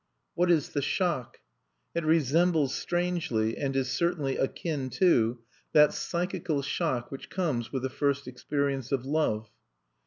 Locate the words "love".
9.05-9.51